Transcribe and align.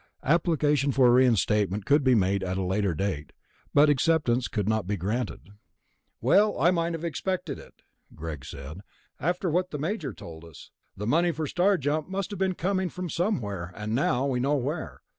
Application 0.23 0.91
for 0.91 1.13
reinstatement 1.13 1.85
could 1.85 2.03
be 2.03 2.15
made 2.15 2.41
at 2.43 2.57
a 2.57 2.63
later 2.63 2.95
date, 2.95 3.33
but 3.71 3.87
acceptance 3.87 4.47
could 4.47 4.67
not 4.67 4.87
be 4.87 4.97
guaranteed.... 4.97 5.49
"Well, 6.21 6.59
I 6.59 6.71
might 6.71 6.93
have 6.93 7.03
expected 7.03 7.59
it," 7.59 7.83
Greg 8.15 8.43
said, 8.43 8.81
"after 9.19 9.47
what 9.51 9.69
the 9.69 9.77
Major 9.77 10.11
told 10.11 10.43
us. 10.43 10.71
The 10.97 11.05
money 11.05 11.29
for 11.31 11.45
Star 11.45 11.77
Jump 11.77 12.07
must 12.09 12.31
have 12.31 12.39
been 12.39 12.55
coming 12.55 12.89
from 12.89 13.11
somewhere, 13.11 13.71
and 13.75 13.93
now 13.93 14.25
we 14.25 14.39
know 14.39 14.55
where. 14.55 15.01